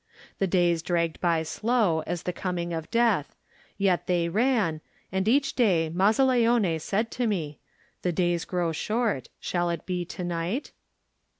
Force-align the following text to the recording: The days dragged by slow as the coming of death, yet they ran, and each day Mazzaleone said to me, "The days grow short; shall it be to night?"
The 0.39 0.47
days 0.47 0.81
dragged 0.81 1.21
by 1.21 1.43
slow 1.43 1.99
as 2.07 2.23
the 2.23 2.33
coming 2.33 2.73
of 2.73 2.89
death, 2.89 3.35
yet 3.77 4.07
they 4.07 4.29
ran, 4.29 4.81
and 5.11 5.27
each 5.27 5.53
day 5.53 5.91
Mazzaleone 5.93 6.79
said 6.81 7.11
to 7.11 7.27
me, 7.27 7.59
"The 8.01 8.11
days 8.11 8.43
grow 8.43 8.71
short; 8.71 9.29
shall 9.39 9.69
it 9.69 9.85
be 9.85 10.03
to 10.05 10.23
night?" 10.23 10.71